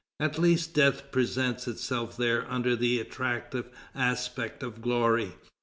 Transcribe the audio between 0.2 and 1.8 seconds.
least, death presents